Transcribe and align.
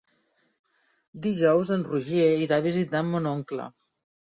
Dijous 1.25 1.71
en 1.77 1.85
Roger 1.91 2.27
irà 2.47 2.59
a 2.61 2.67
visitar 2.71 3.05
mon 3.13 3.31
oncle. 3.37 3.71